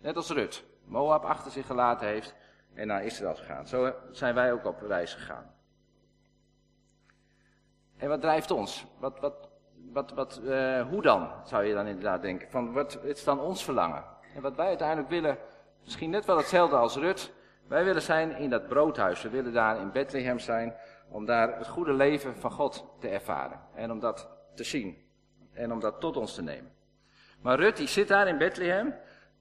[0.00, 2.34] Net als Rut, Moab achter zich gelaten heeft
[2.74, 3.66] en naar Israël gegaan.
[3.66, 5.54] Zo zijn wij ook op reis gegaan.
[7.96, 8.86] En wat drijft ons?
[8.98, 9.48] Wat, wat,
[9.92, 12.50] wat, wat, uh, hoe dan, zou je dan inderdaad denken?
[12.50, 14.04] Van wat is dan ons verlangen?
[14.34, 15.38] En wat wij uiteindelijk willen,
[15.84, 17.32] misschien net wel hetzelfde als Rut.
[17.68, 19.22] Wij willen zijn in dat broodhuis.
[19.22, 20.74] We willen daar in Bethlehem zijn
[21.08, 23.60] om daar het goede leven van God te ervaren.
[23.74, 25.04] En om dat te zien.
[25.52, 26.72] En om dat tot ons te nemen.
[27.40, 28.94] Maar Rut die zit daar in Bethlehem.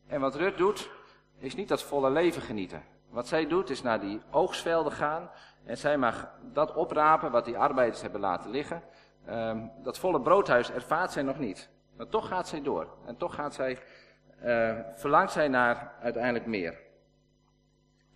[0.07, 0.89] En wat Rut doet,
[1.37, 2.83] is niet dat volle leven genieten.
[3.09, 5.29] Wat zij doet, is naar die oogstvelden gaan.
[5.63, 8.83] En zij mag dat oprapen wat die arbeiders hebben laten liggen.
[9.29, 11.69] Um, dat volle broodhuis ervaart zij nog niet.
[11.97, 12.87] Maar toch gaat zij door.
[13.05, 13.79] En toch gaat zij,
[14.43, 16.79] uh, verlangt zij naar uiteindelijk meer.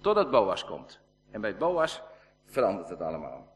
[0.01, 0.99] Totdat Boas komt.
[1.31, 2.01] En bij Boas
[2.49, 3.47] verandert het allemaal.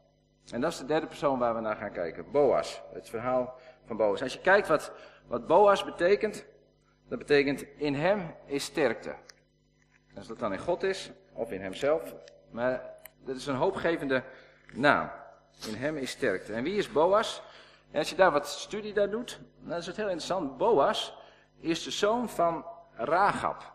[0.50, 2.30] En dat is de derde persoon waar we naar gaan kijken.
[2.30, 2.82] Boas.
[2.92, 3.54] Het verhaal
[3.84, 4.22] van Boas.
[4.22, 4.92] Als je kijkt wat,
[5.26, 6.44] wat Boas betekent,
[7.08, 9.14] dat betekent in hem is sterkte.
[10.16, 12.14] Als dat dan in God is, of in hemzelf.
[12.50, 14.22] Maar dat is een hoopgevende
[14.72, 15.10] naam.
[15.68, 16.52] In hem is sterkte.
[16.52, 17.42] En wie is Boas?
[17.90, 20.56] En als je daar wat studie daar doet, dan is het heel interessant.
[20.56, 21.18] Boas
[21.60, 23.72] is de zoon van Ragab.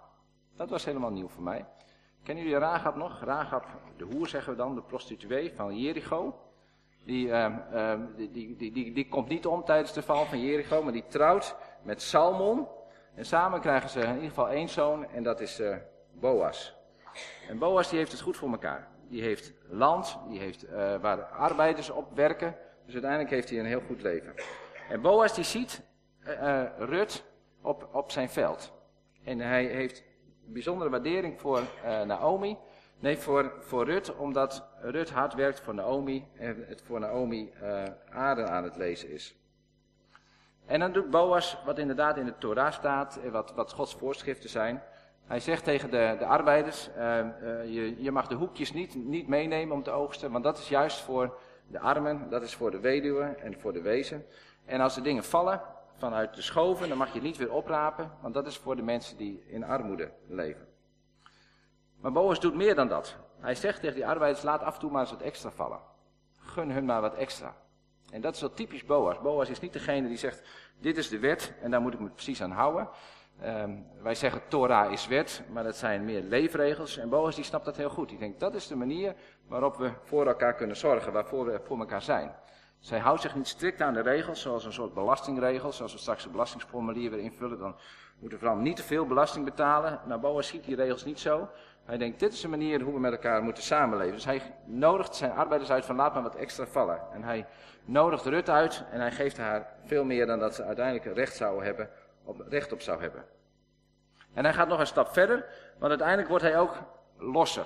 [0.56, 1.66] Dat was helemaal nieuw voor mij.
[2.24, 3.24] Kennen jullie Ragab nog?
[3.24, 3.66] Ragab,
[4.00, 6.40] de hoer zeggen we dan, de prostituee van Jericho.
[7.04, 10.94] Die, uh, die, die, die, die, komt niet om tijdens de val van Jericho, maar
[10.94, 12.68] die trouwt met Salmon.
[13.16, 15.76] En samen krijgen ze in ieder geval één zoon en dat is uh,
[16.12, 16.76] Boas.
[17.48, 18.88] En Boas die heeft het goed voor elkaar.
[19.08, 22.56] Die heeft land, die heeft uh, waar arbeiders op werken.
[22.86, 24.34] Dus uiteindelijk heeft hij een heel goed leven.
[24.90, 25.82] En Boas die ziet
[26.28, 27.24] uh, Rut
[27.62, 28.74] op, op zijn veld.
[29.24, 30.04] En hij heeft
[30.46, 32.58] bijzondere waardering voor uh, Naomi.
[33.02, 37.84] Nee, voor, voor Rut, omdat Rut hard werkt voor Naomi en het voor Naomi uh,
[38.10, 39.36] aarde aan het lezen is.
[40.66, 44.84] En dan doet Boas wat inderdaad in de Torah staat, wat, wat Gods voorschriften zijn.
[45.26, 47.26] Hij zegt tegen de, de arbeiders, uh,
[47.66, 51.02] je, je mag de hoekjes niet, niet meenemen om te oogsten, want dat is juist
[51.02, 54.26] voor de armen, dat is voor de weduwen en voor de wezen.
[54.66, 55.62] En als de dingen vallen,
[55.98, 58.84] vanuit de schoven, dan mag je het niet weer oprapen, want dat is voor de
[58.84, 60.69] mensen die in armoede leven.
[62.02, 63.16] Maar Boas doet meer dan dat.
[63.40, 65.80] Hij zegt tegen die arbeiders, laat af en toe maar eens wat extra vallen.
[66.40, 67.56] Gun hun maar wat extra.
[68.12, 69.22] En dat is wel typisch Boas.
[69.22, 70.42] Boas is niet degene die zegt,
[70.80, 72.90] dit is de wet en daar moet ik me precies aan houden.
[73.46, 76.98] Um, wij zeggen Torah is wet, maar dat zijn meer leefregels.
[76.98, 78.10] En Boas die snapt dat heel goed.
[78.10, 79.16] Die denkt, dat is de manier
[79.48, 82.36] waarop we voor elkaar kunnen zorgen, waarvoor we voor elkaar zijn.
[82.80, 85.82] Zij houdt zich niet strikt aan de regels, zoals een soort belastingregels.
[85.82, 87.76] Als we straks een belastingsformulier weer invullen, dan
[88.20, 90.00] moeten we vooral niet te veel belasting betalen.
[90.06, 91.50] Nou, Boas ziet die regels niet zo.
[91.90, 94.14] Hij denkt, dit is de manier hoe we met elkaar moeten samenleven.
[94.14, 97.02] Dus hij nodigt zijn arbeiders uit van laat maar wat extra vallen.
[97.14, 97.46] En hij
[97.86, 101.64] nodigt Rut uit en hij geeft haar veel meer dan dat ze uiteindelijk recht, zou
[101.64, 101.90] hebben,
[102.24, 103.26] op, recht op zou hebben.
[104.34, 105.46] En hij gaat nog een stap verder,
[105.78, 106.76] want uiteindelijk wordt hij ook
[107.18, 107.66] losser.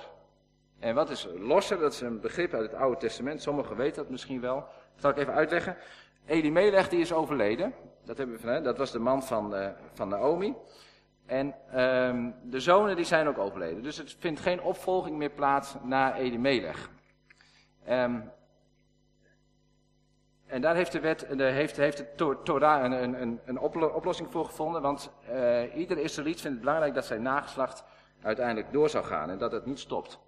[0.78, 1.78] En wat is losser?
[1.78, 3.42] Dat is een begrip uit het Oude Testament.
[3.42, 4.56] Sommigen weten dat misschien wel.
[4.56, 5.76] Dat zal ik even uitleggen.
[6.26, 7.74] Elimelech die is overleden.
[8.04, 10.54] Dat, hebben we, dat was de man van, uh, van Naomi.
[11.26, 13.82] En um, de zonen die zijn ook overleden.
[13.82, 16.90] Dus het vindt geen opvolging meer plaats na Elimelech.
[17.88, 18.32] Um,
[20.46, 23.58] En daar heeft de wet, heeft, heeft de Torah een, een, een,
[23.94, 24.82] oplossing voor gevonden.
[24.82, 27.84] Want uh, ieder Israëliet vindt het belangrijk dat zijn nageslacht
[28.22, 30.18] uiteindelijk door zou gaan en dat het niet stopt.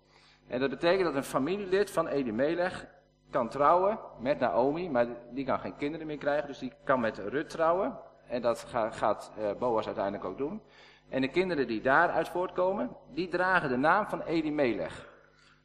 [0.46, 2.86] En dat betekent dat een familielid van Elimelech
[3.30, 7.18] kan trouwen met Naomi, maar die kan geen kinderen meer krijgen, dus die kan met
[7.18, 7.98] Rut trouwen.
[8.28, 10.62] En dat gaat, uh, Boas uiteindelijk ook doen.
[11.08, 15.08] En de kinderen die daaruit voortkomen, die dragen de naam van Elimelech.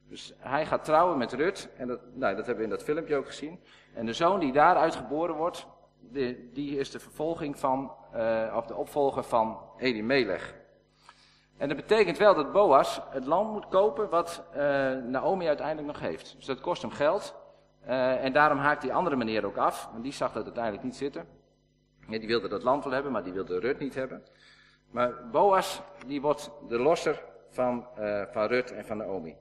[0.09, 3.15] Dus hij gaat trouwen met Rut, en dat, nou, dat hebben we in dat filmpje
[3.15, 3.59] ook gezien.
[3.93, 5.67] En de zoon die daaruit geboren wordt,
[6.53, 10.53] die, is de vervolging van, uh, of de opvolger van Elimelech.
[11.57, 14.57] En dat betekent wel dat Boas het land moet kopen wat uh,
[14.95, 16.33] Naomi uiteindelijk nog heeft.
[16.35, 17.35] Dus dat kost hem geld.
[17.85, 20.95] Uh, en daarom haakt die andere meneer ook af, want die zag dat uiteindelijk niet
[20.95, 21.27] zitten.
[22.07, 24.23] Ja, die wilde dat land wel hebben, maar die wilde Rut niet hebben.
[24.91, 29.37] Maar Boas, die wordt de losser van, uh, van Rut en van Naomi.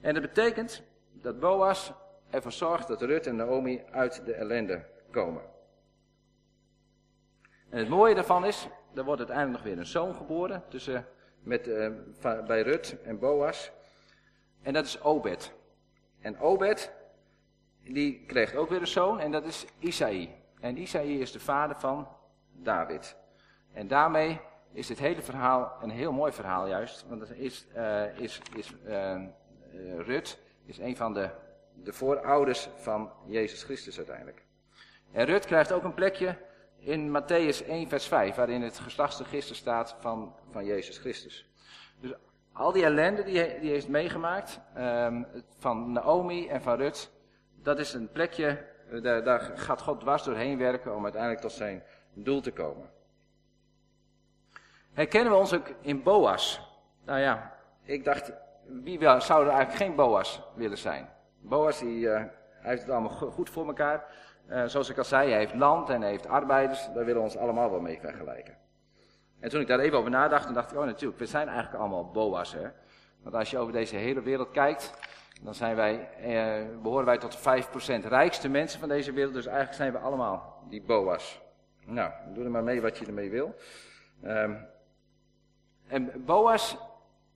[0.00, 1.92] En dat betekent dat Boas
[2.30, 5.42] ervoor zorgt dat Rut en Naomi uit de ellende komen.
[7.68, 11.06] En het mooie daarvan is, er wordt uiteindelijk nog weer een zoon geboren tussen,
[11.40, 11.90] met, uh,
[12.46, 13.72] bij Rut en Boas.
[14.62, 15.52] En dat is Obed.
[16.20, 16.92] En Obed,
[17.84, 20.34] die kreeg ook weer een zoon en dat is Isaï.
[20.60, 22.08] En Isaïe is de vader van
[22.52, 23.16] David.
[23.72, 24.40] En daarmee
[24.72, 27.04] is dit hele verhaal een heel mooi verhaal juist.
[27.08, 29.20] Want het is, uh, is, is uh,
[29.98, 31.30] Rut is een van de,
[31.74, 34.44] de voorouders van Jezus Christus uiteindelijk.
[35.12, 36.36] En Rut krijgt ook een plekje
[36.78, 41.50] in Matthäus 1 vers 5, waarin het geslachtsregister staat van, van Jezus Christus.
[42.00, 42.12] Dus
[42.52, 45.26] al die ellende die hij, die heeft meegemaakt, um,
[45.58, 47.10] van Naomi en van Rut,
[47.62, 51.52] dat is een plekje eh, daar, daar gaat God dwars doorheen werken om uiteindelijk tot
[51.52, 51.82] zijn
[52.12, 52.90] doel te komen.
[54.92, 56.60] Herkennen we ons ook in Boas?
[57.04, 57.52] Nou ja,
[57.84, 58.32] ik dacht,
[58.66, 61.08] wie zou er eigenlijk geen Boas willen zijn?
[61.40, 62.22] Boas, die, uh,
[62.60, 64.04] heeft het allemaal goed voor elkaar.
[64.48, 66.84] Uh, zoals ik al zei, hij heeft land en hij heeft arbeiders.
[66.84, 68.56] Daar willen we ons allemaal wel mee vergelijken.
[69.40, 71.78] En toen ik daar even over nadacht, dan dacht ik, oh natuurlijk, we zijn eigenlijk
[71.78, 72.52] allemaal Boas.
[72.52, 72.68] Hè?
[73.22, 74.94] Want als je over deze hele wereld kijkt,
[75.42, 79.34] dan zijn wij, eh, behoren wij tot de 5% rijkste mensen van deze wereld.
[79.34, 81.40] Dus eigenlijk zijn we allemaal die boa's.
[81.86, 83.54] Nou, doe er maar mee wat je ermee wil.
[84.24, 84.66] Um,
[85.92, 86.76] en boa's,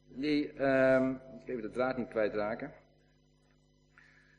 [0.08, 2.72] die, um, ik even de draad niet kwijtraken.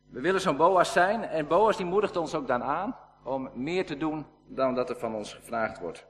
[0.10, 3.86] We willen zo'n boa's zijn en boa's die moedigt ons ook dan aan om meer
[3.86, 6.06] te doen dan dat er van ons gevraagd wordt.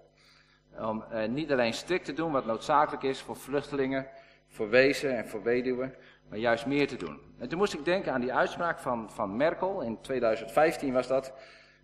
[0.80, 4.08] Om uh, niet alleen strikt te doen wat noodzakelijk is voor vluchtelingen,
[4.48, 5.96] voor wezen en voor weduwen,
[6.30, 7.20] maar juist meer te doen.
[7.38, 11.34] En toen moest ik denken aan die uitspraak van, van Merkel, in 2015 was dat,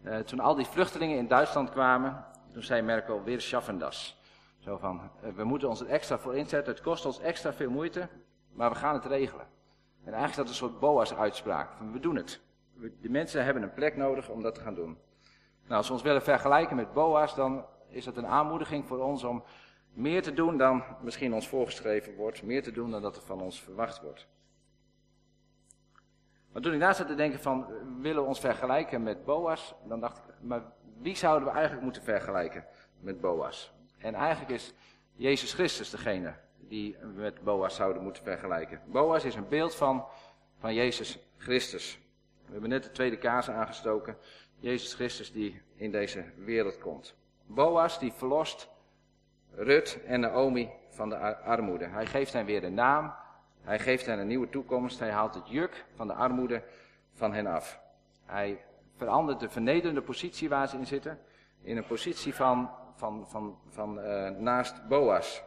[0.03, 4.21] uh, toen al die vluchtelingen in Duitsland kwamen, toen zei Merkel, weer schaffen das.
[4.63, 7.69] Zo van, uh, we moeten ons er extra voor inzetten, het kost ons extra veel
[7.69, 8.09] moeite,
[8.51, 9.45] maar we gaan het regelen.
[10.03, 12.41] En eigenlijk is dat een soort Boas-uitspraak, we doen het.
[13.01, 14.97] de mensen hebben een plek nodig om dat te gaan doen.
[15.63, 19.23] Nou, als we ons willen vergelijken met Boas, dan is dat een aanmoediging voor ons
[19.23, 19.43] om
[19.93, 23.41] meer te doen dan misschien ons voorgeschreven wordt, meer te doen dan dat er van
[23.41, 24.27] ons verwacht wordt.
[26.51, 27.67] Maar toen ik na zat te denken van,
[27.99, 30.61] willen we ons vergelijken met Boas, dan dacht ik, maar
[30.99, 32.65] wie zouden we eigenlijk moeten vergelijken
[32.99, 33.73] met Boas?
[34.03, 34.73] En eigenlijk is
[35.15, 38.81] Jezus Christus degene die we met Boas zouden moeten vergelijken.
[38.85, 40.05] Boas is een beeld van,
[40.59, 41.99] van Jezus Christus.
[42.45, 44.17] We hebben net de tweede kaas aangestoken.
[44.59, 47.15] Jezus Christus die in deze wereld komt.
[47.45, 48.69] Boas die verlost
[49.55, 51.85] Rut en Naomi van de armoede.
[51.85, 53.13] Hij geeft hen weer een naam.
[53.61, 54.99] Hij geeft hen een nieuwe toekomst.
[54.99, 56.63] Hij haalt het juk van de armoede
[57.13, 57.79] van hen af.
[58.25, 58.63] Hij
[58.95, 61.19] verandert de vernederende positie waar ze in zitten
[61.61, 65.43] in een positie van, van, van, van uh, naast Boas.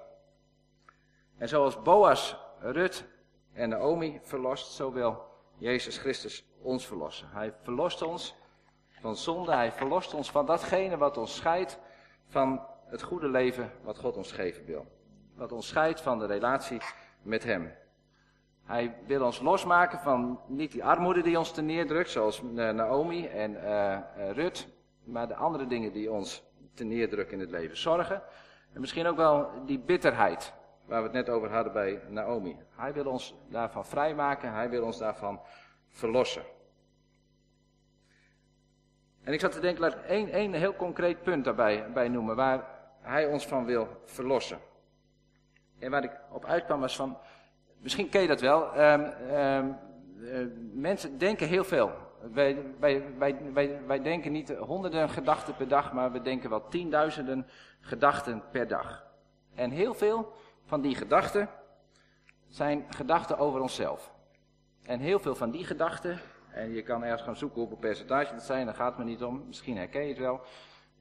[1.39, 3.05] En zoals Boas Rut
[3.53, 5.25] en Naomi verlost, zo wil
[5.59, 7.29] Jezus Christus ons verlossen.
[7.31, 8.35] Hij verlost ons
[9.01, 9.55] van zonde.
[9.55, 11.79] Hij verlost ons van datgene wat ons scheidt
[12.29, 14.87] van het goede leven wat God ons geven wil.
[15.35, 16.81] Wat ons scheidt van de relatie
[17.23, 17.75] met Hem.
[18.65, 23.27] Hij wil ons losmaken van niet die armoede die ons te neerdrukt, zoals eh, Naomi
[23.27, 23.99] en uh,
[24.33, 24.69] Rut,
[25.05, 26.43] maar de andere dingen die ons
[26.77, 27.77] te neerdrukken in het leven.
[27.77, 28.23] Zorgen
[28.73, 30.53] en misschien ook wel die bitterheid,
[30.85, 32.57] waar we het net over hadden bij Naomi.
[32.71, 35.41] Hij wil ons daarvan vrijmaken, hij wil ons daarvan
[35.89, 36.43] verlossen.
[39.23, 42.37] En ik zat te denken, laat ik één, één heel concreet punt daarbij bij noemen,
[42.37, 42.65] waar
[43.01, 44.59] hij ons van wil verlossen.
[45.79, 47.19] En waar ik op uitkwam was van,
[47.79, 49.79] misschien ken je dat wel, um, um,
[50.19, 52.06] uh, mensen denken heel veel.
[52.33, 53.05] Wij, wij,
[53.53, 57.47] wij, wij, denken niet honderden gedachten per dag, maar we denken wel tienduizenden
[57.81, 59.07] gedachten per dag.
[59.55, 60.33] En heel veel
[60.65, 61.49] van die gedachten
[62.49, 64.15] zijn gedachten over onszelf.
[64.83, 68.43] En heel veel van die gedachten En je kan ergens gaan zoeken hoeveel percentage dat
[68.43, 69.45] zijn, daar gaat het me niet om.
[69.47, 70.41] Misschien herken je het wel.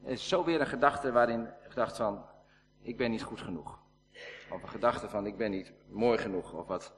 [0.04, 2.26] Is zo weer een gedachte waarin gedacht van,
[2.82, 3.80] ik ben niet goed genoeg.
[4.50, 6.54] Of een gedachte van, ik ben niet mooi genoeg.
[6.54, 6.94] Of wat,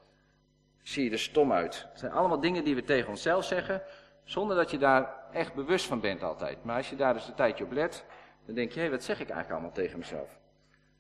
[0.82, 1.86] zie je er stom uit.
[1.90, 3.82] Het zijn allemaal dingen die we tegen onszelf zeggen,
[4.28, 6.64] zonder dat je daar echt bewust van bent altijd.
[6.64, 8.06] Maar als je daar dus een tijdje op let,
[8.46, 10.40] dan denk je, hé, wat zeg ik eigenlijk allemaal tegen mezelf?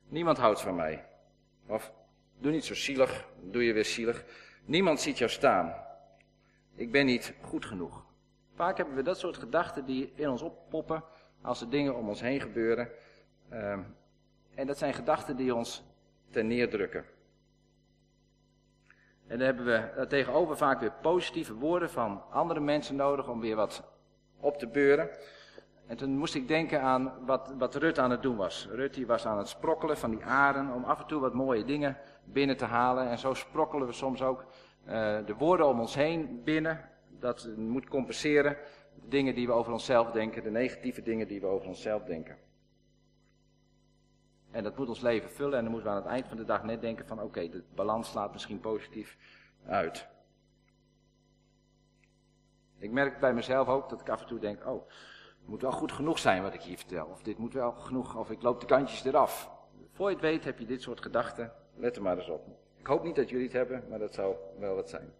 [0.07, 1.05] Niemand houdt van mij.
[1.65, 1.91] Of,
[2.37, 4.25] doe niet zo zielig, doe je weer zielig.
[4.65, 5.75] Niemand ziet jou staan.
[6.75, 8.05] Ik ben niet goed genoeg.
[8.55, 11.03] Vaak hebben we dat soort gedachten die in ons oppoppen
[11.41, 12.89] als er dingen om ons heen gebeuren.
[13.49, 13.81] Ehm,
[14.55, 15.83] en dat zijn gedachten die ons
[16.29, 17.05] ten neerdrukken.
[19.27, 23.55] En dan hebben we tegenover vaak weer positieve woorden van andere mensen nodig om weer
[23.55, 23.83] wat
[24.39, 25.09] op te beuren.
[25.87, 28.67] En toen moest ik denken aan wat, wat Rut aan het doen was.
[28.71, 31.65] Rut die was aan het sprokkelen van die aren om af en toe wat mooie
[31.65, 33.09] dingen binnen te halen.
[33.09, 34.45] En zo sprokkelen we soms ook
[34.87, 36.89] uh, de woorden om ons heen binnen.
[37.19, 38.57] Dat moet compenseren
[38.95, 42.37] de dingen die we over onszelf denken, de negatieve dingen die we over onszelf denken.
[44.51, 46.45] En dat moet ons leven vullen en dan moeten we aan het eind van de
[46.45, 49.17] dag net denken van oké, de balans slaat misschien positief
[49.65, 50.07] uit.
[52.77, 54.87] Ik merk bij mezelf ook dat ik af en toe denk, oh,
[55.39, 57.05] het moet wel goed genoeg zijn wat ik hier vertel.
[57.05, 59.51] Of dit moet wel genoeg, of ik loop de kantjes eraf.
[59.91, 61.53] Voor je het weet heb je dit soort gedachten.
[61.75, 62.47] Let er maar eens op.
[62.77, 65.13] Ik hoop niet dat jullie het hebben, maar dat zou wel wat zijn.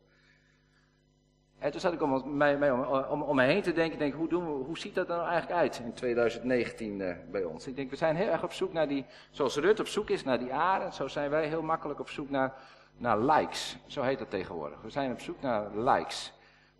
[1.59, 4.27] En toen zat ik om, mij, om, om, om me heen te denken, denk, hoe,
[4.27, 7.67] doen we, hoe ziet dat er nou eigenlijk uit in 2019 uh, bij ons?
[7.67, 10.23] Ik denk, we zijn heel erg op zoek naar die, zoals Rut op zoek is
[10.23, 12.53] naar die aren, zo zijn wij heel makkelijk op zoek naar,
[12.97, 13.77] naar likes.
[13.85, 14.81] Zo heet dat tegenwoordig.
[14.81, 16.33] We zijn op zoek naar likes.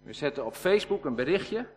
[0.04, 1.68] We zetten op Facebook een berichtje,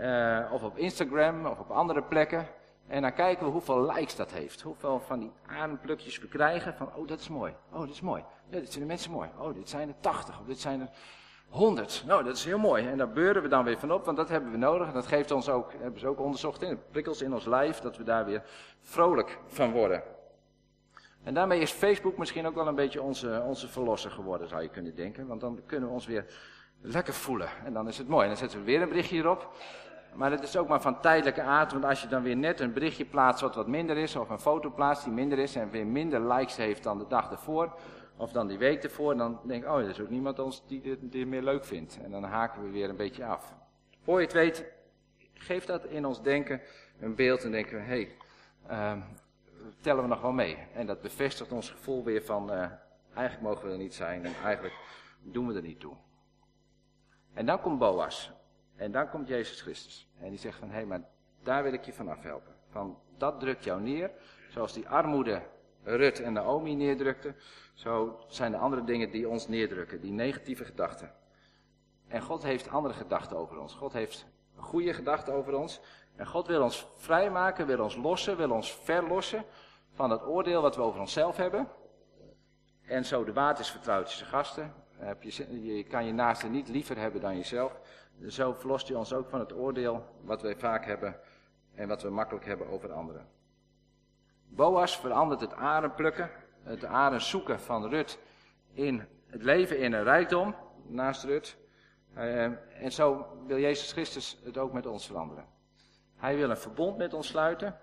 [0.00, 2.46] uh, of op Instagram, of op andere plekken.
[2.86, 4.60] En dan kijken we hoeveel likes dat heeft.
[4.60, 6.74] Hoeveel van die ademplukjes we krijgen.
[6.74, 7.54] Van, oh, dat is mooi.
[7.70, 8.24] Oh, dat is mooi.
[8.48, 9.28] Ja, dit zijn de mensen mooi.
[9.38, 10.40] Oh, dit zijn er 80.
[10.40, 10.88] Of dit zijn er
[11.52, 12.02] 100.
[12.06, 12.86] Nou, dat is heel mooi.
[12.86, 14.86] En daar beuren we dan weer van op, want dat hebben we nodig.
[14.86, 17.96] En dat geeft ons ook, hebben ze ook onderzocht, in, prikkels in ons lijf, dat
[17.96, 18.42] we daar weer
[18.80, 20.02] vrolijk van worden.
[21.22, 24.68] En daarmee is Facebook misschien ook wel een beetje onze, onze verlosser geworden, zou je
[24.68, 25.26] kunnen denken.
[25.26, 26.26] Want dan kunnen we ons weer
[26.80, 27.48] lekker voelen.
[27.64, 28.22] En dan is het mooi.
[28.22, 29.52] En dan zetten we weer een berichtje hierop.
[30.14, 32.72] Maar het is ook maar van tijdelijke aard, want als je dan weer net een
[32.72, 35.86] berichtje plaatst wat wat minder is, of een foto plaatst die minder is en weer
[35.86, 37.74] minder likes heeft dan de dag ervoor,
[38.22, 40.80] of dan die week ervoor, dan denk ik, oh, er is ook niemand ons die
[40.80, 41.98] dit, meer leuk vindt.
[42.02, 43.54] En dan haken we weer een beetje af.
[44.02, 44.64] Voor je het weet,
[45.32, 46.60] geeft dat in ons denken
[47.00, 48.08] een beeld en denken we, hé,
[48.66, 49.02] hey, uh,
[49.80, 50.58] tellen we nog wel mee.
[50.74, 52.70] En dat bevestigt ons gevoel weer van, uh,
[53.14, 54.74] eigenlijk mogen we er niet zijn en eigenlijk
[55.22, 55.94] doen we er niet toe.
[57.34, 58.32] En dan komt Boas.
[58.76, 60.08] En dan komt Jezus Christus.
[60.20, 61.02] En die zegt van, hé, hey, maar
[61.42, 62.54] daar wil ik je van afhelpen.
[62.70, 64.10] Van, dat drukt jou neer.
[64.50, 65.42] Zoals die armoede
[65.82, 67.34] Rut en Naomi neerdrukte.
[67.74, 70.00] Zo zijn er andere dingen die ons neerdrukken.
[70.00, 71.12] Die negatieve gedachten.
[72.08, 73.74] En God heeft andere gedachten over ons.
[73.74, 75.80] God heeft goede gedachten over ons.
[76.16, 79.44] En God wil ons vrijmaken, wil ons lossen, wil ons verlossen
[79.92, 81.68] van het oordeel wat we over onszelf hebben.
[82.82, 84.74] En zo de waard is vertrouwd zijn gasten.
[85.20, 87.80] Je, kan je naaste niet liever hebben dan jezelf.
[88.28, 91.16] Zo verlost hij ons ook van het oordeel wat wij vaak hebben
[91.74, 93.26] en wat we makkelijk hebben over anderen.
[94.54, 96.30] Boas verandert het aren plukken,
[96.62, 98.18] het aren zoeken van Rut
[98.72, 100.54] in het leven in een rijkdom
[100.86, 101.56] naast Rut.
[102.16, 102.44] Uh,
[102.82, 105.44] en zo wil Jezus Christus het ook met ons veranderen.
[106.16, 107.78] Hij wil een verbond met ons sluiten.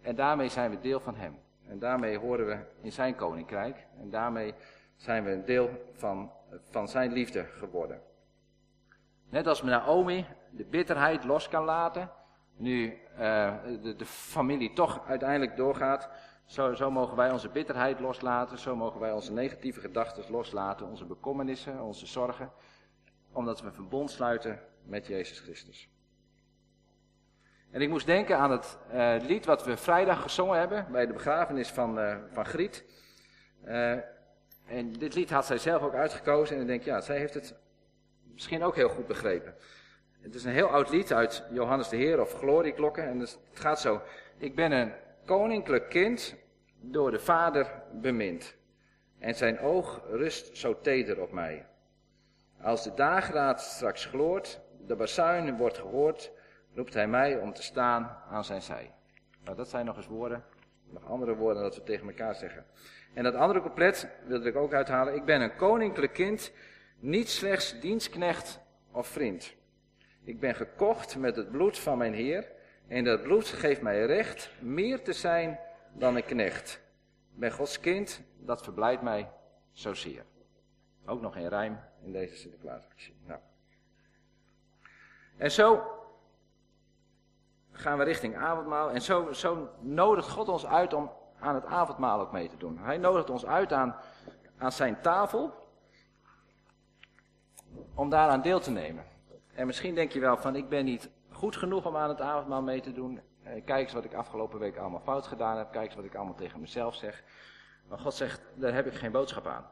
[0.00, 1.38] En daarmee zijn we deel van Hem.
[1.66, 3.86] En daarmee horen we in Zijn koninkrijk.
[4.00, 4.54] En daarmee
[4.96, 6.32] zijn we een deel van,
[6.70, 8.02] van Zijn liefde geworden.
[9.28, 12.10] Net als Naomi de bitterheid los kan laten,
[12.60, 13.54] nu uh,
[13.96, 16.08] de, familie toch uiteindelijk doorgaat,
[16.44, 21.04] zo, zo, mogen wij onze bitterheid loslaten, zo mogen wij onze negatieve gedachten loslaten, onze
[21.04, 22.50] bekommernissen, onze zorgen,
[23.32, 25.88] omdat we een verbond sluiten met Jezus Christus.
[27.70, 31.12] En ik moest denken aan het uh, lied wat we vrijdag gezongen hebben bij de
[31.12, 32.84] begrafenis van, uh, van Griet.
[34.66, 37.54] en dit lied had zij zelf ook uitgekozen en ik denk, ja, zij heeft het
[38.32, 39.54] misschien ook heel goed begrepen.
[40.20, 43.08] Het is een heel oud lied uit Johannes de Heer of Glorieklokken.
[43.08, 44.00] En het gaat zo.
[44.38, 44.92] Ik ben een
[45.24, 46.36] koninklijk kind,
[46.80, 48.56] door de Vader bemind.
[49.18, 51.66] En zijn oog rust zo teder op mij.
[52.62, 56.32] Als de dageraad straks gloort, de bazuin wordt gehoord,
[56.74, 58.92] roept hij mij om te staan aan zijn zij.
[59.44, 60.44] Nou, dat zijn nog eens woorden,
[60.90, 62.64] nog andere woorden dat we tegen elkaar zeggen.
[63.14, 65.14] En dat andere couplet wilde ik ook uithalen.
[65.14, 66.52] Ik ben een koninklijk kind,
[66.98, 68.60] niet slechts dienstknecht
[68.92, 69.58] of vriend.
[70.24, 72.52] Ik ben gekocht met het bloed van mijn Heer.
[72.86, 75.58] En dat bloed geeft mij recht meer te zijn
[75.92, 76.80] dan een knecht.
[77.32, 79.30] Ik ben Gods kind, dat verblijdt mij
[79.72, 80.24] zozeer.
[81.06, 83.14] Ook nog een rijm in deze Sinterklaasactie.
[83.26, 83.40] Nou.
[85.36, 85.82] En zo
[87.72, 88.90] gaan we richting avondmaal.
[88.90, 92.78] En zo, zo nodigt God ons uit om aan het avondmaal ook mee te doen.
[92.78, 93.96] Hij nodigt ons uit aan,
[94.58, 95.68] aan zijn tafel.
[97.94, 99.04] Om daaraan deel te nemen.
[99.60, 102.62] En misschien denk je wel van ik ben niet goed genoeg om aan het avondmaal
[102.62, 103.20] mee te doen.
[103.42, 105.72] Eh, kijk eens wat ik afgelopen week allemaal fout gedaan heb.
[105.72, 107.24] Kijk eens wat ik allemaal tegen mezelf zeg.
[107.88, 109.70] Maar God zegt, daar heb ik geen boodschap aan.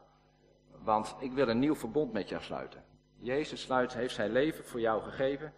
[0.83, 2.83] Want ik wil een nieuw verbond met jou sluiten.
[3.17, 5.53] Jezus sluit, heeft zijn leven voor jou gegeven.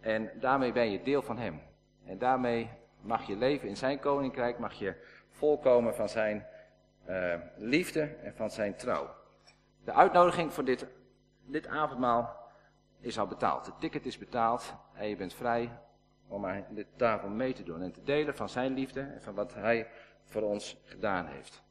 [0.00, 1.60] En daarmee ben je deel van hem.
[2.04, 4.94] En daarmee mag je leven in zijn koninkrijk, mag je
[5.30, 6.46] volkomen van zijn
[7.08, 9.14] uh, liefde en van zijn trouw.
[9.84, 10.86] De uitnodiging voor dit,
[11.44, 12.44] dit avondmaal
[13.00, 13.66] is al betaald.
[13.66, 15.78] Het ticket is betaald en je bent vrij
[16.28, 19.34] om aan dit tafel mee te doen en te delen van zijn liefde en van
[19.34, 19.88] wat hij
[20.24, 21.62] voor ons gedaan heeft.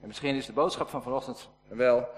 [0.00, 2.08] En misschien is de boodschap van vanochtend wel,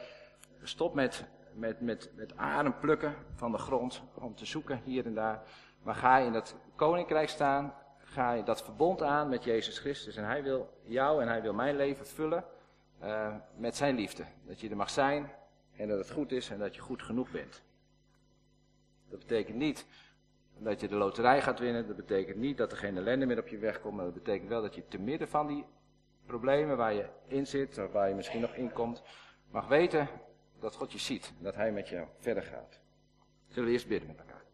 [0.62, 5.14] stop met, met, met, met adem plukken van de grond om te zoeken hier en
[5.14, 5.42] daar.
[5.82, 10.16] Maar ga in dat koninkrijk staan, ga je dat verbond aan met Jezus Christus.
[10.16, 12.44] En hij wil jou en hij wil mijn leven vullen
[13.02, 14.24] uh, met zijn liefde.
[14.46, 15.30] Dat je er mag zijn
[15.76, 17.62] en dat het goed is en dat je goed genoeg bent.
[19.12, 19.86] Dat betekent niet
[20.58, 21.86] dat je de loterij gaat winnen.
[21.86, 23.96] Dat betekent niet dat er geen ellende meer op je weg komt.
[23.96, 25.64] Maar dat betekent wel dat je te midden van die
[26.26, 29.02] problemen waar je in zit, of waar je misschien nog in komt,
[29.50, 30.08] mag weten
[30.60, 31.32] dat God je ziet.
[31.38, 32.80] En dat Hij met jou verder gaat.
[33.48, 34.44] Zullen we eerst bidden met elkaar.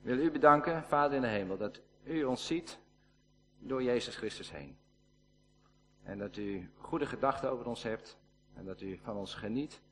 [0.00, 2.78] Ik wil u bedanken, Vader in de hemel, dat u ons ziet
[3.58, 4.78] door Jezus Christus heen.
[6.02, 8.18] En dat u goede gedachten over ons hebt.
[8.58, 9.82] En dat u van ons geniet.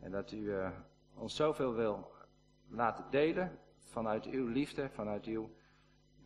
[0.00, 0.70] En dat u uh,
[1.14, 2.10] ons zoveel wil
[2.68, 5.50] laten delen vanuit uw liefde, vanuit uw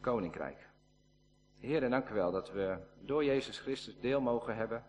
[0.00, 0.68] koninkrijk.
[1.58, 4.84] Heer, dank u wel dat we door Jezus Christus deel mogen hebben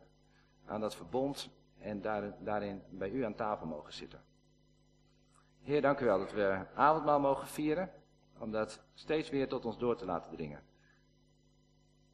[0.66, 2.02] aan dat verbond en
[2.39, 4.24] daarin bij u aan tafel mogen zitten.
[5.62, 7.92] Heer, dank u wel dat we avondmaal mogen vieren,
[8.38, 10.64] om dat steeds weer tot ons door te laten dringen.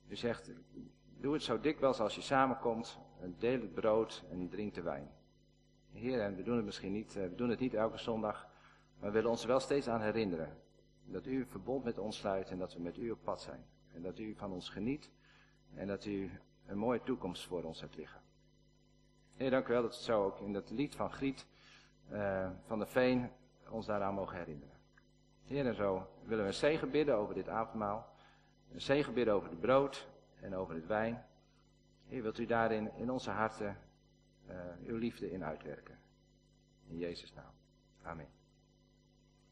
[0.07, 0.51] U zegt,
[1.19, 3.06] doe het zo dikwijls als je samenkomt, en
[3.37, 5.09] deel het brood en drink de wijn.
[5.91, 8.47] Heer, en we doen het misschien niet, eh, we doen het niet elke zondag,
[8.99, 10.57] maar we willen ons er wel steeds aan herinneren.
[11.05, 13.65] Dat u een verbond met ons sluit en dat we met u op pad zijn.
[13.93, 15.11] En dat u van ons geniet
[15.73, 16.31] en dat u
[16.65, 18.21] een mooie toekomst voor ons hebt liggen.
[19.35, 21.45] Heer, dank u wel dat we zo ook in dat lied van Griet
[22.11, 23.29] uh, van de Veen
[23.69, 24.75] ons daaraan mogen herinneren.
[25.43, 28.15] Heer, en zo willen we een zegen bidden over dit avondmaal.
[28.73, 30.07] Een zegen bidden over het brood
[30.39, 31.25] en over het wijn.
[32.07, 33.77] Heer, wilt u daarin in onze harten
[34.49, 34.55] uh,
[34.85, 35.97] uw liefde in uitwerken.
[36.87, 37.53] In Jezus' naam.
[38.03, 38.36] Amen.